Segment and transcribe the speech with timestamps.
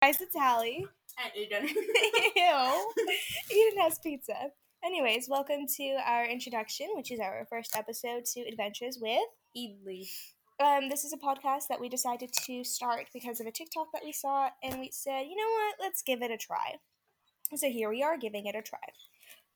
[0.00, 0.86] Guys, it's Hallie.
[1.20, 1.66] And Eden.
[2.36, 2.92] Ew.
[3.50, 4.52] Eden has pizza.
[4.84, 9.18] Anyways, welcome to our introduction, which is our first episode to Adventures with.
[9.56, 10.08] Edley.
[10.64, 14.04] Um, this is a podcast that we decided to start because of a TikTok that
[14.04, 16.76] we saw, and we said, you know what, let's give it a try.
[17.56, 18.78] So here we are giving it a try.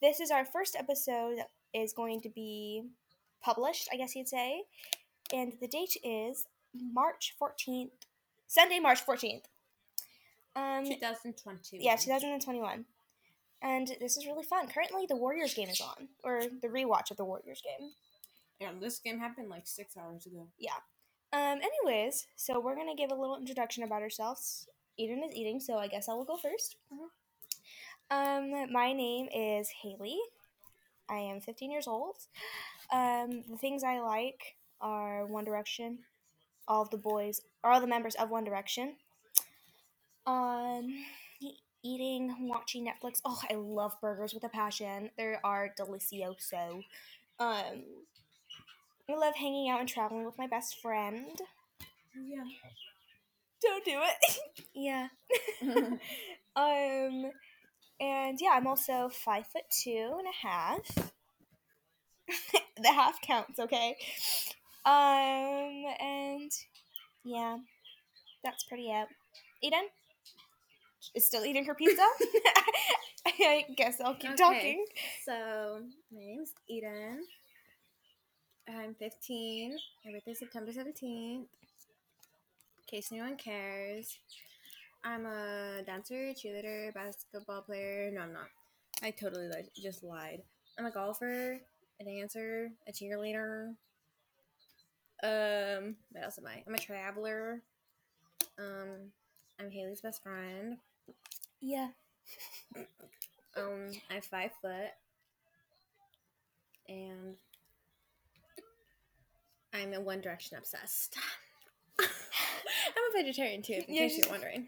[0.00, 2.82] This is our first episode that is going to be
[3.40, 4.64] published, I guess you'd say,
[5.32, 7.90] and the date is March 14th,
[8.48, 9.44] Sunday, March 14th.
[10.54, 11.78] Um, 2020.
[11.80, 12.84] yeah, 2021.
[13.62, 14.68] And this is really fun.
[14.68, 17.90] Currently, the Warriors game is on, or the rewatch of the Warriors game.
[18.60, 20.48] Yeah, this game happened like six hours ago.
[20.58, 20.78] Yeah.
[21.32, 24.66] Um, anyways, so we're gonna give a little introduction about ourselves.
[24.98, 26.76] Eden is eating, so I guess I will go 1st
[28.10, 30.18] Um, my name is Haley.
[31.08, 32.16] I am 15 years old.
[32.92, 36.00] Um, the things I like are One Direction,
[36.68, 38.96] all of the boys, all the members of One Direction.
[40.26, 41.04] Um,
[41.82, 43.20] eating, watching Netflix.
[43.24, 45.10] Oh, I love burgers with a passion.
[45.16, 46.84] They are delicioso.
[47.38, 47.84] Um,
[49.10, 51.40] I love hanging out and traveling with my best friend.
[52.14, 52.44] Yeah.
[53.60, 54.38] Don't do it.
[54.74, 55.08] yeah.
[56.56, 57.30] um,
[58.00, 61.10] and yeah, I'm also five foot two and a half.
[62.80, 63.96] the half counts, okay?
[64.84, 66.50] Um, and
[67.24, 67.58] yeah,
[68.42, 69.08] that's pretty it.
[69.62, 69.88] Eden
[71.14, 72.02] is still eating her pizza.
[73.26, 74.36] I guess I'll keep Okay.
[74.36, 74.84] talking.
[75.24, 75.80] so,
[76.12, 77.24] my name's Eden.
[78.68, 79.76] I'm 15.
[80.04, 81.02] My birthday's September 17th.
[81.02, 81.46] In
[82.88, 84.18] case anyone cares.
[85.04, 88.10] I'm a dancer, cheerleader, basketball player.
[88.12, 88.46] No, I'm not.
[89.02, 90.42] I totally lied, just lied.
[90.78, 91.58] I'm a golfer,
[92.00, 93.74] a dancer, a cheerleader.
[95.24, 96.62] Um, what else am I?
[96.66, 97.62] I'm a traveler.
[98.58, 99.10] Um,
[99.60, 100.76] I'm Haley's best friend.
[101.60, 101.88] Yeah.
[103.56, 104.90] Um, I'm five foot,
[106.88, 107.36] and
[109.74, 111.16] I'm a One Direction obsessed.
[112.00, 114.66] I'm a vegetarian too, in Yeah, case just- you're wondering.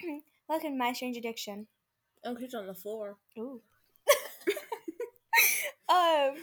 [0.48, 1.66] Welcome to My Strange Addiction.
[2.24, 3.16] Oh, who's on the floor?
[3.38, 3.60] Ooh.
[5.88, 6.34] um.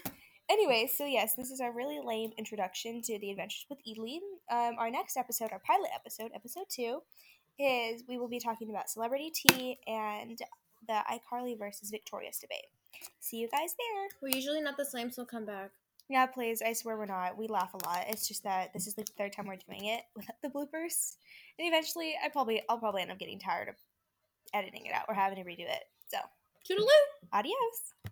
[0.49, 4.19] Anyway, so yes, this is our really lame introduction to the Adventures with Ely.
[4.49, 7.01] Um, our next episode, our pilot episode, episode two,
[7.59, 10.39] is we will be talking about celebrity tea and
[10.87, 12.67] the iCarly versus Victorious debate.
[13.19, 14.07] See you guys there.
[14.21, 15.71] We're usually not the same, so come back.
[16.09, 16.61] Yeah, please.
[16.61, 17.37] I swear we're not.
[17.37, 18.05] We laugh a lot.
[18.07, 21.17] It's just that this is the third time we're doing it without the bloopers,
[21.59, 23.75] and eventually, I probably I'll probably end up getting tired of
[24.53, 25.83] editing it out or having to redo it.
[26.07, 26.17] So,
[26.67, 26.87] Toodaloo!
[27.33, 27.93] adios.